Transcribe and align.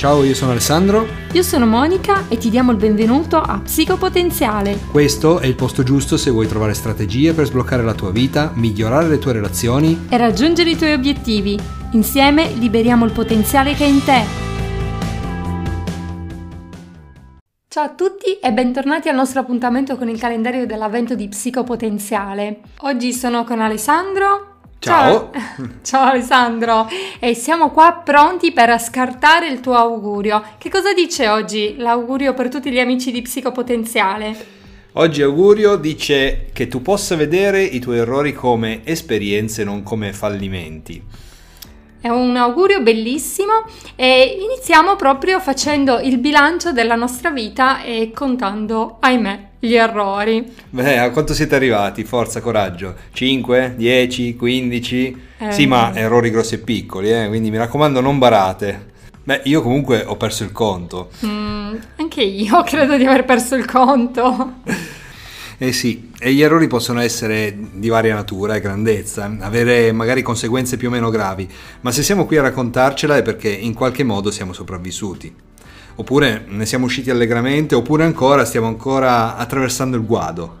Ciao, 0.00 0.24
io 0.24 0.34
sono 0.34 0.52
Alessandro. 0.52 1.06
Io 1.32 1.42
sono 1.42 1.66
Monica 1.66 2.26
e 2.28 2.38
ti 2.38 2.48
diamo 2.48 2.70
il 2.70 2.78
benvenuto 2.78 3.36
a 3.36 3.60
Psicopotenziale. 3.62 4.78
Questo 4.90 5.40
è 5.40 5.46
il 5.46 5.54
posto 5.54 5.82
giusto 5.82 6.16
se 6.16 6.30
vuoi 6.30 6.46
trovare 6.46 6.72
strategie 6.72 7.34
per 7.34 7.44
sbloccare 7.44 7.82
la 7.82 7.92
tua 7.92 8.10
vita, 8.10 8.50
migliorare 8.54 9.08
le 9.08 9.18
tue 9.18 9.34
relazioni 9.34 10.06
e 10.08 10.16
raggiungere 10.16 10.70
i 10.70 10.76
tuoi 10.78 10.94
obiettivi. 10.94 11.60
Insieme 11.92 12.50
liberiamo 12.54 13.04
il 13.04 13.12
potenziale 13.12 13.74
che 13.74 13.84
è 13.84 13.88
in 13.88 14.02
te. 14.02 14.22
Ciao 17.68 17.84
a 17.84 17.90
tutti 17.90 18.38
e 18.38 18.52
bentornati 18.54 19.10
al 19.10 19.16
nostro 19.16 19.40
appuntamento 19.40 19.98
con 19.98 20.08
il 20.08 20.18
calendario 20.18 20.64
dell'avvento 20.64 21.14
di 21.14 21.28
Psicopotenziale. 21.28 22.60
Oggi 22.78 23.12
sono 23.12 23.44
con 23.44 23.60
Alessandro 23.60 24.59
Ciao. 24.80 25.30
Ciao 25.84 26.08
Alessandro 26.08 26.88
e 27.18 27.34
siamo 27.34 27.70
qua 27.70 28.00
pronti 28.02 28.50
per 28.50 28.80
scartare 28.80 29.46
il 29.46 29.60
tuo 29.60 29.74
augurio. 29.74 30.42
Che 30.56 30.70
cosa 30.70 30.94
dice 30.94 31.28
oggi 31.28 31.76
l'augurio 31.76 32.32
per 32.32 32.48
tutti 32.48 32.70
gli 32.70 32.78
amici 32.78 33.12
di 33.12 33.20
Psicopotenziale? 33.20 34.58
Oggi 34.92 35.20
augurio 35.20 35.76
dice 35.76 36.46
che 36.54 36.66
tu 36.66 36.80
possa 36.80 37.14
vedere 37.14 37.62
i 37.62 37.78
tuoi 37.78 37.98
errori 37.98 38.32
come 38.32 38.80
esperienze, 38.84 39.64
non 39.64 39.82
come 39.82 40.14
fallimenti. 40.14 41.04
È 42.00 42.08
un 42.08 42.34
augurio 42.36 42.80
bellissimo 42.80 43.64
e 43.96 44.38
iniziamo 44.40 44.96
proprio 44.96 45.40
facendo 45.40 45.98
il 45.98 46.16
bilancio 46.16 46.72
della 46.72 46.94
nostra 46.94 47.30
vita 47.30 47.82
e 47.82 48.12
contando, 48.14 48.96
ahimè, 48.98 49.49
gli 49.60 49.74
errori. 49.74 50.44
Beh, 50.70 50.98
a 50.98 51.10
quanto 51.10 51.34
siete 51.34 51.54
arrivati? 51.54 52.02
Forza, 52.04 52.40
coraggio. 52.40 52.94
5, 53.12 53.74
10, 53.76 54.34
15? 54.34 55.22
Eh, 55.38 55.52
sì, 55.52 55.66
ma 55.66 55.94
errori 55.94 56.30
grossi 56.30 56.54
e 56.54 56.58
piccoli, 56.58 57.12
eh? 57.12 57.28
quindi 57.28 57.50
mi 57.50 57.58
raccomando 57.58 58.00
non 58.00 58.18
barate. 58.18 58.88
Beh, 59.22 59.42
io 59.44 59.60
comunque 59.60 60.02
ho 60.02 60.16
perso 60.16 60.44
il 60.44 60.52
conto. 60.52 61.10
Mm, 61.24 61.74
anche 61.96 62.22
io 62.22 62.62
credo 62.64 62.96
di 62.96 63.04
aver 63.04 63.24
perso 63.24 63.54
il 63.54 63.66
conto. 63.66 64.54
Eh 65.62 65.72
sì, 65.74 66.10
e 66.18 66.32
gli 66.32 66.40
errori 66.40 66.68
possono 66.68 67.00
essere 67.00 67.54
di 67.54 67.90
varia 67.90 68.14
natura 68.14 68.54
e 68.54 68.60
grandezza, 68.60 69.30
avere 69.40 69.92
magari 69.92 70.22
conseguenze 70.22 70.78
più 70.78 70.88
o 70.88 70.90
meno 70.90 71.10
gravi, 71.10 71.46
ma 71.82 71.92
se 71.92 72.02
siamo 72.02 72.24
qui 72.24 72.38
a 72.38 72.40
raccontarcela 72.40 73.18
è 73.18 73.22
perché 73.22 73.50
in 73.50 73.74
qualche 73.74 74.02
modo 74.02 74.30
siamo 74.30 74.54
sopravvissuti. 74.54 75.34
Oppure 76.00 76.46
ne 76.48 76.64
siamo 76.64 76.86
usciti 76.86 77.10
allegramente, 77.10 77.74
oppure 77.74 78.04
ancora 78.04 78.46
stiamo 78.46 78.66
ancora 78.66 79.36
attraversando 79.36 79.98
il 79.98 80.06
guado. 80.06 80.60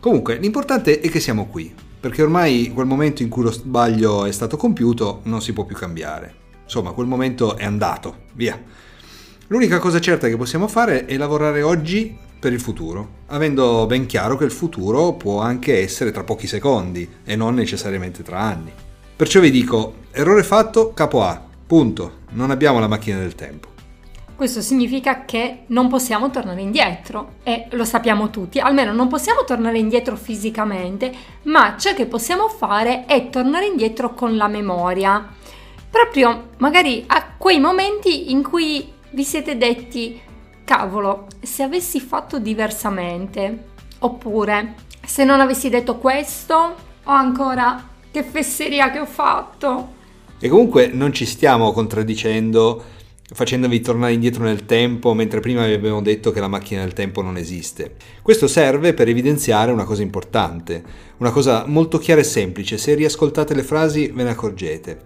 Comunque, 0.00 0.38
l'importante 0.38 1.00
è 1.00 1.10
che 1.10 1.20
siamo 1.20 1.48
qui, 1.48 1.70
perché 2.00 2.22
ormai 2.22 2.70
quel 2.72 2.86
momento 2.86 3.22
in 3.22 3.28
cui 3.28 3.42
lo 3.42 3.52
sbaglio 3.52 4.24
è 4.24 4.32
stato 4.32 4.56
compiuto 4.56 5.20
non 5.24 5.42
si 5.42 5.52
può 5.52 5.66
più 5.66 5.76
cambiare. 5.76 6.34
Insomma, 6.62 6.92
quel 6.92 7.06
momento 7.06 7.58
è 7.58 7.64
andato, 7.66 8.22
via. 8.32 8.58
L'unica 9.48 9.78
cosa 9.78 10.00
certa 10.00 10.28
che 10.28 10.36
possiamo 10.38 10.66
fare 10.66 11.04
è 11.04 11.14
lavorare 11.18 11.60
oggi 11.60 12.16
per 12.40 12.54
il 12.54 12.60
futuro, 12.60 13.08
avendo 13.26 13.84
ben 13.84 14.06
chiaro 14.06 14.38
che 14.38 14.44
il 14.44 14.50
futuro 14.50 15.12
può 15.12 15.42
anche 15.42 15.82
essere 15.82 16.10
tra 16.10 16.24
pochi 16.24 16.46
secondi 16.46 17.06
e 17.22 17.36
non 17.36 17.52
necessariamente 17.52 18.22
tra 18.22 18.40
anni. 18.40 18.72
Perciò 19.14 19.40
vi 19.40 19.50
dico, 19.50 19.96
errore 20.10 20.42
fatto, 20.42 20.94
capo 20.94 21.22
A, 21.22 21.38
punto, 21.66 22.20
non 22.30 22.50
abbiamo 22.50 22.78
la 22.78 22.88
macchina 22.88 23.18
del 23.18 23.34
tempo. 23.34 23.72
Questo 24.36 24.62
significa 24.62 25.24
che 25.24 25.60
non 25.66 25.88
possiamo 25.88 26.28
tornare 26.28 26.60
indietro 26.60 27.34
e 27.44 27.66
lo 27.70 27.84
sappiamo 27.84 28.30
tutti, 28.30 28.58
almeno 28.58 28.92
non 28.92 29.06
possiamo 29.06 29.44
tornare 29.44 29.78
indietro 29.78 30.16
fisicamente, 30.16 31.12
ma 31.42 31.76
ciò 31.78 31.94
che 31.94 32.06
possiamo 32.06 32.48
fare 32.48 33.04
è 33.04 33.30
tornare 33.30 33.66
indietro 33.66 34.12
con 34.12 34.36
la 34.36 34.48
memoria. 34.48 35.24
Proprio 35.88 36.48
magari 36.58 37.04
a 37.06 37.34
quei 37.38 37.60
momenti 37.60 38.32
in 38.32 38.42
cui 38.42 38.92
vi 39.10 39.22
siete 39.22 39.56
detti 39.56 40.20
cavolo, 40.64 41.28
se 41.40 41.62
avessi 41.62 42.00
fatto 42.00 42.40
diversamente, 42.40 43.66
oppure 44.00 44.74
se 45.04 45.22
non 45.22 45.40
avessi 45.40 45.68
detto 45.68 45.98
questo, 45.98 46.54
o 47.04 47.10
ancora 47.12 47.88
che 48.10 48.24
fesseria 48.24 48.90
che 48.90 48.98
ho 48.98 49.06
fatto. 49.06 49.92
E 50.40 50.48
comunque 50.48 50.88
non 50.88 51.12
ci 51.12 51.24
stiamo 51.24 51.72
contraddicendo 51.72 52.82
facendovi 53.32 53.80
tornare 53.80 54.12
indietro 54.12 54.44
nel 54.44 54.66
tempo 54.66 55.14
mentre 55.14 55.40
prima 55.40 55.66
vi 55.66 55.72
abbiamo 55.72 56.02
detto 56.02 56.30
che 56.30 56.40
la 56.40 56.48
macchina 56.48 56.82
del 56.82 56.92
tempo 56.92 57.22
non 57.22 57.36
esiste. 57.36 57.94
Questo 58.22 58.46
serve 58.46 58.92
per 58.92 59.08
evidenziare 59.08 59.72
una 59.72 59.84
cosa 59.84 60.02
importante, 60.02 60.82
una 61.18 61.30
cosa 61.30 61.64
molto 61.66 61.98
chiara 61.98 62.20
e 62.20 62.24
semplice, 62.24 62.76
se 62.76 62.94
riascoltate 62.94 63.54
le 63.54 63.62
frasi 63.62 64.08
ve 64.08 64.24
ne 64.24 64.30
accorgete. 64.30 65.00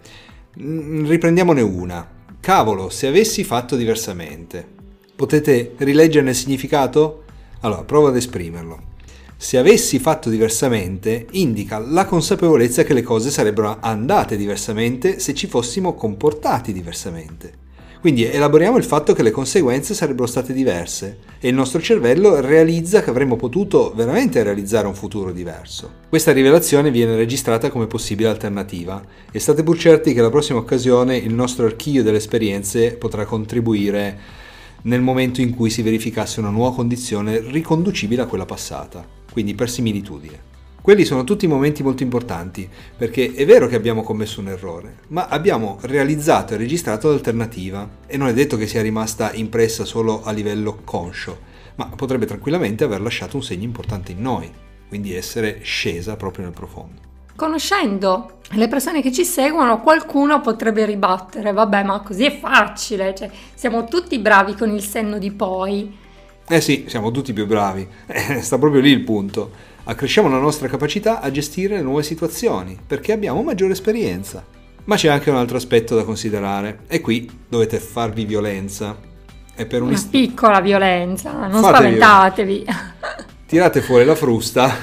Riprendiamone 0.54 1.60
una. 1.60 2.16
Cavolo, 2.40 2.88
se 2.88 3.06
avessi 3.06 3.44
fatto 3.44 3.76
diversamente. 3.76 4.66
Potete 5.14 5.74
rileggerne 5.76 6.30
il 6.30 6.36
significato? 6.36 7.24
Allora, 7.60 7.82
provo 7.82 8.08
ad 8.08 8.16
esprimerlo. 8.16 8.86
Se 9.36 9.56
avessi 9.56 10.00
fatto 10.00 10.30
diversamente, 10.30 11.26
indica 11.32 11.78
la 11.78 12.06
consapevolezza 12.06 12.82
che 12.82 12.94
le 12.94 13.02
cose 13.02 13.30
sarebbero 13.30 13.78
andate 13.80 14.36
diversamente 14.36 15.20
se 15.20 15.34
ci 15.34 15.46
fossimo 15.46 15.94
comportati 15.94 16.72
diversamente. 16.72 17.66
Quindi 18.00 18.24
elaboriamo 18.24 18.76
il 18.76 18.84
fatto 18.84 19.12
che 19.12 19.24
le 19.24 19.32
conseguenze 19.32 19.92
sarebbero 19.92 20.26
state 20.26 20.52
diverse 20.52 21.18
e 21.40 21.48
il 21.48 21.54
nostro 21.54 21.80
cervello 21.80 22.40
realizza 22.40 23.02
che 23.02 23.10
avremmo 23.10 23.34
potuto 23.34 23.92
veramente 23.94 24.42
realizzare 24.44 24.86
un 24.86 24.94
futuro 24.94 25.32
diverso. 25.32 25.90
Questa 26.08 26.32
rivelazione 26.32 26.92
viene 26.92 27.16
registrata 27.16 27.70
come 27.70 27.88
possibile 27.88 28.28
alternativa 28.28 29.02
e 29.32 29.38
state 29.40 29.64
pur 29.64 29.76
certi 29.76 30.14
che 30.14 30.20
la 30.20 30.30
prossima 30.30 30.60
occasione 30.60 31.16
il 31.16 31.34
nostro 31.34 31.66
archivio 31.66 32.04
delle 32.04 32.18
esperienze 32.18 32.94
potrà 32.94 33.24
contribuire 33.24 34.18
nel 34.82 35.00
momento 35.00 35.40
in 35.40 35.54
cui 35.54 35.68
si 35.68 35.82
verificasse 35.82 36.38
una 36.38 36.50
nuova 36.50 36.76
condizione 36.76 37.40
riconducibile 37.40 38.22
a 38.22 38.26
quella 38.26 38.46
passata, 38.46 39.04
quindi 39.32 39.56
per 39.56 39.68
similitudine. 39.68 40.47
Quelli 40.80 41.04
sono 41.04 41.24
tutti 41.24 41.46
momenti 41.46 41.82
molto 41.82 42.02
importanti, 42.02 42.68
perché 42.96 43.34
è 43.34 43.44
vero 43.44 43.66
che 43.66 43.76
abbiamo 43.76 44.02
commesso 44.02 44.40
un 44.40 44.48
errore, 44.48 44.98
ma 45.08 45.26
abbiamo 45.26 45.78
realizzato 45.82 46.54
e 46.54 46.56
registrato 46.56 47.08
l'alternativa 47.08 47.88
e 48.06 48.16
non 48.16 48.28
è 48.28 48.32
detto 48.32 48.56
che 48.56 48.66
sia 48.66 48.80
rimasta 48.80 49.32
impressa 49.34 49.84
solo 49.84 50.22
a 50.22 50.30
livello 50.30 50.80
conscio, 50.84 51.40
ma 51.74 51.90
potrebbe 51.94 52.26
tranquillamente 52.26 52.84
aver 52.84 53.00
lasciato 53.00 53.36
un 53.36 53.42
segno 53.42 53.64
importante 53.64 54.12
in 54.12 54.22
noi, 54.22 54.50
quindi 54.88 55.14
essere 55.14 55.60
scesa 55.62 56.16
proprio 56.16 56.44
nel 56.44 56.54
profondo 56.54 57.08
conoscendo 57.38 58.40
le 58.50 58.66
persone 58.66 59.00
che 59.00 59.12
ci 59.12 59.24
seguono, 59.24 59.80
qualcuno 59.80 60.40
potrebbe 60.40 60.84
ribattere, 60.84 61.52
vabbè, 61.52 61.84
ma 61.84 62.00
così 62.00 62.24
è 62.24 62.36
facile, 62.36 63.14
cioè 63.14 63.30
siamo 63.54 63.84
tutti 63.84 64.18
bravi 64.18 64.56
con 64.56 64.70
il 64.70 64.82
senno 64.82 65.18
di 65.18 65.30
poi. 65.30 65.96
Eh 66.50 66.60
sì, 66.62 66.86
siamo 66.88 67.10
tutti 67.10 67.34
più 67.34 67.46
bravi, 67.46 67.86
eh, 68.06 68.40
sta 68.40 68.56
proprio 68.56 68.80
lì 68.80 68.90
il 68.90 69.02
punto. 69.02 69.50
Accresciamo 69.84 70.28
la 70.28 70.38
nostra 70.38 70.66
capacità 70.66 71.20
a 71.20 71.30
gestire 71.30 71.76
le 71.76 71.82
nuove 71.82 72.02
situazioni, 72.02 72.78
perché 72.86 73.12
abbiamo 73.12 73.42
maggiore 73.42 73.72
esperienza. 73.72 74.44
Ma 74.84 74.96
c'è 74.96 75.08
anche 75.08 75.28
un 75.28 75.36
altro 75.36 75.58
aspetto 75.58 75.94
da 75.94 76.04
considerare, 76.04 76.80
e 76.86 77.02
qui 77.02 77.30
dovete 77.46 77.78
farvi 77.78 78.24
violenza. 78.24 78.96
È 79.54 79.66
per 79.66 79.82
un 79.82 79.88
Una 79.88 79.96
ist- 79.96 80.08
piccola 80.08 80.60
violenza, 80.60 81.32
non 81.32 81.60
Fatevi 81.60 81.96
spaventatevi. 81.96 82.64
Tirate 83.46 83.80
fuori 83.82 84.04
la 84.04 84.14
frusta 84.14 84.74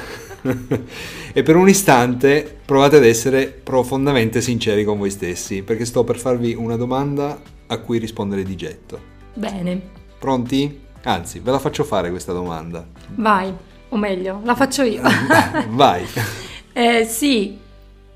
e 1.34 1.44
per 1.44 1.56
un 1.56 1.68
istante 1.68 2.60
provate 2.64 2.98
ad 2.98 3.06
essere 3.06 3.48
profondamente 3.48 4.42
sinceri 4.42 4.84
con 4.84 5.00
voi 5.00 5.10
stessi, 5.10 5.64
perché 5.64 5.86
sto 5.86 6.04
per 6.04 6.18
farvi 6.20 6.54
una 6.54 6.76
domanda 6.76 7.40
a 7.68 7.78
cui 7.80 7.98
rispondere 7.98 8.44
di 8.44 8.56
getto. 8.56 9.00
Bene. 9.34 9.82
Pronti? 10.20 10.84
Anzi, 11.06 11.40
ve 11.40 11.52
la 11.52 11.60
faccio 11.60 11.84
fare 11.84 12.10
questa 12.10 12.34
domanda. 12.34 12.86
Vai, 13.16 13.54
o 13.90 13.98
meglio, 13.98 14.42
la 14.44 14.56
faccio 14.56 14.84
io. 14.84 15.02
Vai. 15.70 16.06
Eh, 16.78 17.06
sì, 17.06 17.58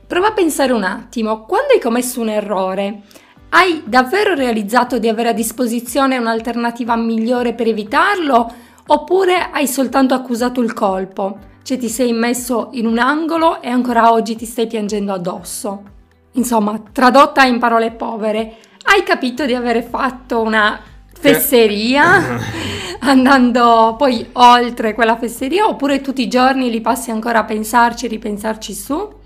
prova 0.05 0.27
a 0.27 0.31
pensare 0.33 0.73
un 0.73 0.83
attimo, 0.83 1.45
quando 1.45 1.71
hai 1.71 1.79
commesso 1.79 2.19
un 2.19 2.27
errore, 2.27 3.03
hai 3.51 3.83
davvero 3.85 4.33
realizzato 4.33 4.99
di 4.99 5.07
avere 5.07 5.29
a 5.29 5.33
disposizione 5.33 6.17
un'alternativa 6.17 6.97
migliore 6.97 7.53
per 7.53 7.67
evitarlo 7.67 8.53
oppure 8.87 9.49
hai 9.49 9.65
soltanto 9.65 10.13
accusato 10.13 10.59
il 10.59 10.73
colpo? 10.73 11.37
cioè 11.69 11.77
ti 11.77 11.87
sei 11.87 12.13
messo 12.13 12.69
in 12.71 12.87
un 12.87 12.97
angolo 12.97 13.61
e 13.61 13.69
ancora 13.69 14.11
oggi 14.11 14.35
ti 14.35 14.45
stai 14.45 14.65
piangendo 14.65 15.13
addosso. 15.13 15.83
Insomma, 16.31 16.81
tradotta 16.91 17.43
in 17.43 17.59
parole 17.59 17.91
povere, 17.91 18.55
hai 18.85 19.03
capito 19.03 19.45
di 19.45 19.53
aver 19.53 19.83
fatto 19.83 20.41
una 20.41 20.79
fesseria 21.19 22.39
andando 23.01 23.95
poi 23.97 24.25
oltre 24.33 24.93
quella 24.93 25.17
fesseria 25.17 25.67
oppure 25.67 26.01
tutti 26.01 26.21
i 26.21 26.27
giorni 26.27 26.69
li 26.69 26.81
passi 26.81 27.11
ancora 27.11 27.39
a 27.39 27.43
pensarci 27.43 28.05
e 28.05 28.09
ripensarci 28.09 28.73
su? 28.73 29.17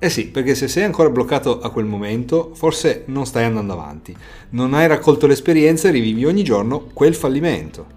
Eh 0.00 0.10
sì, 0.10 0.28
perché 0.28 0.54
se 0.54 0.68
sei 0.68 0.84
ancora 0.84 1.10
bloccato 1.10 1.60
a 1.60 1.70
quel 1.70 1.84
momento, 1.84 2.52
forse 2.54 3.02
non 3.06 3.26
stai 3.26 3.44
andando 3.44 3.72
avanti. 3.72 4.16
Non 4.50 4.72
hai 4.72 4.86
raccolto 4.86 5.26
l'esperienza 5.26 5.88
e 5.88 5.90
rivivi 5.90 6.24
ogni 6.24 6.44
giorno 6.44 6.86
quel 6.92 7.16
fallimento. 7.16 7.96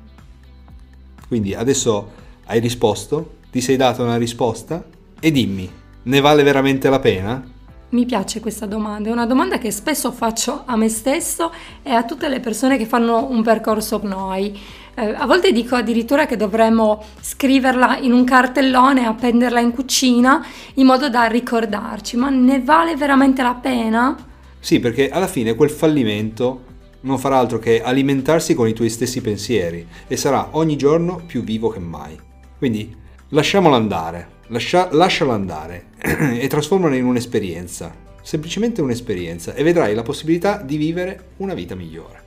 Quindi 1.27 1.54
adesso 1.54 2.12
hai 2.47 2.59
risposto, 2.59 3.33
ti 3.51 3.62
sei 3.62 3.75
dato 3.75 4.01
una 4.01 4.18
risposta 4.18 4.83
e 5.19 5.31
dimmi, 5.31 5.69
ne 6.04 6.19
vale 6.19 6.42
veramente 6.42 6.89
la 6.89 7.00
pena? 7.00 7.51
Mi 7.91 8.05
piace 8.05 8.39
questa 8.39 8.65
domanda, 8.65 9.09
è 9.09 9.11
una 9.11 9.25
domanda 9.25 9.57
che 9.57 9.69
spesso 9.69 10.13
faccio 10.13 10.63
a 10.65 10.77
me 10.77 10.88
stesso 10.88 11.51
e 11.83 11.91
a 11.91 12.05
tutte 12.05 12.29
le 12.29 12.39
persone 12.39 12.77
che 12.77 12.85
fanno 12.85 13.29
un 13.29 13.43
percorso 13.43 13.99
con 13.99 14.11
noi. 14.11 14.57
Eh, 14.95 15.13
a 15.13 15.25
volte 15.25 15.51
dico 15.51 15.75
addirittura 15.75 16.25
che 16.25 16.38
dovremmo 16.38 17.03
scriverla 17.19 17.97
in 17.97 18.13
un 18.13 18.23
cartellone 18.23 19.05
appenderla 19.05 19.59
in 19.59 19.71
cucina 19.71 20.45
in 20.75 20.85
modo 20.85 21.09
da 21.09 21.25
ricordarci, 21.25 22.15
ma 22.15 22.29
ne 22.29 22.61
vale 22.61 22.95
veramente 22.95 23.41
la 23.43 23.55
pena? 23.55 24.15
Sì, 24.57 24.79
perché 24.79 25.09
alla 25.09 25.27
fine 25.27 25.53
quel 25.55 25.69
fallimento 25.69 26.63
non 27.01 27.19
farà 27.19 27.39
altro 27.39 27.59
che 27.59 27.81
alimentarsi 27.81 28.53
con 28.53 28.69
i 28.69 28.73
tuoi 28.73 28.89
stessi 28.89 29.19
pensieri 29.19 29.85
e 30.07 30.15
sarà 30.15 30.47
ogni 30.51 30.77
giorno 30.77 31.21
più 31.25 31.44
vivo 31.44 31.67
che 31.67 31.79
mai. 31.79 32.17
Quindi 32.57 32.95
lasciamolo 33.31 33.75
andare, 33.75 34.39
lascia, 34.48 34.89
lascialo 34.92 35.31
andare 35.31 35.88
e 36.01 36.48
trasformalo 36.48 36.95
in 36.95 37.06
un'esperienza, 37.06 37.94
semplicemente 38.22 38.81
un'esperienza 38.81 39.54
e 39.54 39.63
vedrai 39.63 39.94
la 39.94 40.04
possibilità 40.04 40.57
di 40.57 40.78
vivere 40.78 41.31
una 41.38 41.54
vita 41.54 41.75
migliore. 41.75 42.24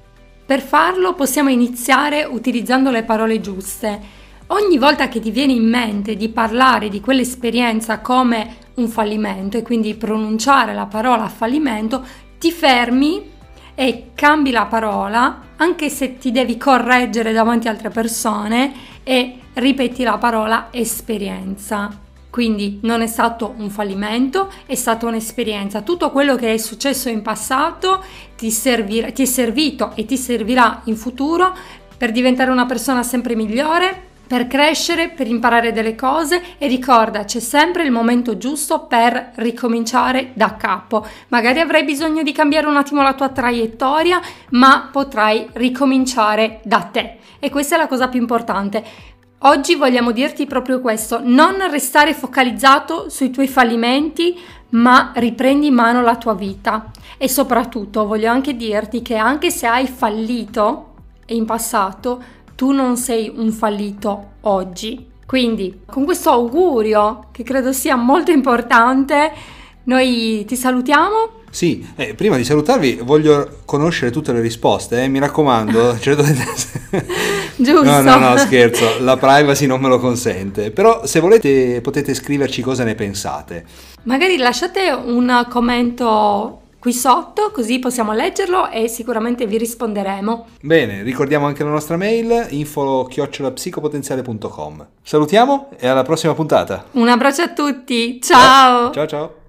Per 0.46 0.60
farlo 0.60 1.14
possiamo 1.14 1.48
iniziare 1.48 2.24
utilizzando 2.24 2.90
le 2.90 3.02
parole 3.02 3.40
giuste. 3.40 4.22
Ogni 4.48 4.76
volta 4.76 5.08
che 5.08 5.20
ti 5.20 5.30
viene 5.30 5.52
in 5.52 5.66
mente 5.66 6.16
di 6.16 6.28
parlare 6.28 6.90
di 6.90 7.00
quell'esperienza 7.00 8.00
come 8.00 8.56
un 8.74 8.88
fallimento 8.88 9.56
e 9.56 9.62
quindi 9.62 9.94
pronunciare 9.94 10.74
la 10.74 10.84
parola 10.84 11.28
fallimento, 11.28 12.04
ti 12.38 12.50
fermi 12.50 13.32
e 13.74 14.10
cambi 14.14 14.50
la 14.50 14.66
parola, 14.66 15.40
anche 15.56 15.88
se 15.88 16.18
ti 16.18 16.30
devi 16.30 16.58
correggere 16.58 17.32
davanti 17.32 17.68
a 17.68 17.70
altre 17.70 17.88
persone 17.88 18.72
e 19.02 19.38
ripeti 19.54 20.02
la 20.02 20.18
parola 20.18 20.68
esperienza. 20.70 22.00
Quindi 22.30 22.80
non 22.82 23.00
è 23.00 23.06
stato 23.06 23.54
un 23.58 23.70
fallimento, 23.70 24.50
è 24.66 24.74
stata 24.74 25.06
un'esperienza. 25.06 25.82
Tutto 25.82 26.10
quello 26.10 26.34
che 26.34 26.52
è 26.52 26.56
successo 26.56 27.08
in 27.08 27.22
passato 27.22 28.02
ti, 28.36 28.50
servirà, 28.50 29.12
ti 29.12 29.22
è 29.22 29.26
servito 29.26 29.92
e 29.94 30.04
ti 30.04 30.16
servirà 30.16 30.80
in 30.86 30.96
futuro 30.96 31.54
per 31.96 32.10
diventare 32.10 32.50
una 32.50 32.66
persona 32.66 33.04
sempre 33.04 33.36
migliore, 33.36 34.12
per 34.26 34.46
crescere, 34.46 35.10
per 35.10 35.28
imparare 35.28 35.72
delle 35.72 35.94
cose 35.94 36.42
e 36.58 36.66
ricorda 36.66 37.24
c'è 37.24 37.40
sempre 37.40 37.84
il 37.84 37.92
momento 37.92 38.36
giusto 38.36 38.80
per 38.86 39.32
ricominciare 39.36 40.30
da 40.34 40.56
capo. 40.56 41.06
Magari 41.28 41.60
avrai 41.60 41.84
bisogno 41.84 42.22
di 42.22 42.32
cambiare 42.32 42.66
un 42.66 42.76
attimo 42.76 43.02
la 43.02 43.14
tua 43.14 43.28
traiettoria, 43.28 44.20
ma 44.50 44.88
potrai 44.90 45.46
ricominciare 45.52 46.60
da 46.64 46.80
te. 46.80 47.18
E 47.38 47.50
questa 47.50 47.74
è 47.74 47.78
la 47.78 47.86
cosa 47.86 48.08
più 48.08 48.18
importante. 48.18 48.82
Oggi 49.46 49.74
vogliamo 49.74 50.10
dirti 50.10 50.46
proprio 50.46 50.80
questo, 50.80 51.20
non 51.22 51.56
restare 51.70 52.14
focalizzato 52.14 53.10
sui 53.10 53.28
tuoi 53.28 53.46
fallimenti, 53.46 54.40
ma 54.70 55.12
riprendi 55.16 55.66
in 55.66 55.74
mano 55.74 56.00
la 56.00 56.16
tua 56.16 56.32
vita. 56.32 56.90
E 57.18 57.28
soprattutto 57.28 58.06
voglio 58.06 58.30
anche 58.30 58.56
dirti 58.56 59.02
che 59.02 59.16
anche 59.16 59.50
se 59.50 59.66
hai 59.66 59.86
fallito 59.86 60.94
in 61.26 61.44
passato, 61.44 62.22
tu 62.54 62.72
non 62.72 62.96
sei 62.96 63.30
un 63.36 63.50
fallito 63.50 64.30
oggi. 64.42 65.10
Quindi, 65.26 65.80
con 65.84 66.06
questo 66.06 66.30
augurio, 66.30 67.26
che 67.30 67.42
credo 67.42 67.74
sia 67.74 67.96
molto 67.96 68.30
importante, 68.30 69.30
noi 69.84 70.46
ti 70.46 70.56
salutiamo 70.56 71.42
sì, 71.54 71.86
eh, 71.94 72.14
prima 72.14 72.36
di 72.36 72.42
salutarvi 72.42 72.98
voglio 73.04 73.58
conoscere 73.64 74.10
tutte 74.10 74.32
le 74.32 74.40
risposte, 74.40 75.04
eh, 75.04 75.08
mi 75.08 75.20
raccomando. 75.20 75.96
cioè, 76.02 76.16
Giusto. 77.54 77.84
No, 77.84 78.00
no, 78.00 78.18
no, 78.18 78.36
scherzo, 78.38 78.96
la 78.98 79.16
privacy 79.16 79.66
non 79.66 79.80
me 79.80 79.86
lo 79.86 80.00
consente. 80.00 80.72
Però 80.72 81.06
se 81.06 81.20
volete 81.20 81.80
potete 81.80 82.12
scriverci 82.12 82.60
cosa 82.60 82.82
ne 82.82 82.96
pensate. 82.96 83.64
Magari 84.02 84.36
lasciate 84.36 84.90
un 84.90 85.46
commento 85.48 86.62
qui 86.80 86.92
sotto, 86.92 87.52
così 87.52 87.78
possiamo 87.78 88.12
leggerlo 88.12 88.68
e 88.68 88.88
sicuramente 88.88 89.46
vi 89.46 89.56
risponderemo. 89.56 90.46
Bene, 90.60 91.04
ricordiamo 91.04 91.46
anche 91.46 91.62
la 91.62 91.70
nostra 91.70 91.96
mail 91.96 92.48
info-psicopotenziale.com. 92.50 94.86
Salutiamo 95.04 95.68
e 95.78 95.86
alla 95.86 96.02
prossima 96.02 96.34
puntata. 96.34 96.86
Un 96.90 97.08
abbraccio 97.08 97.42
a 97.42 97.50
tutti, 97.50 98.20
ciao! 98.20 98.90
Ciao 98.90 99.06
ciao! 99.06 99.43